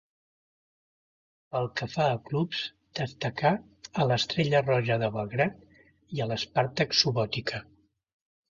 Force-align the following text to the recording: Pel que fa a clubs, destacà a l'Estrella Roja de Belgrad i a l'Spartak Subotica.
Pel 1.55 1.67
que 1.81 1.87
fa 1.95 2.07
a 2.13 2.15
clubs, 2.29 2.63
destacà 3.01 3.53
a 3.99 4.07
l'Estrella 4.13 4.65
Roja 4.65 4.99
de 5.05 5.13
Belgrad 5.19 5.63
i 6.19 6.25
a 6.27 6.31
l'Spartak 6.33 6.99
Subotica. 7.03 7.63